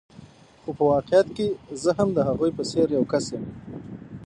[0.61, 1.47] خو په واقعیت کې
[1.81, 3.43] زه هم د هغوی په څېر یو کس یم.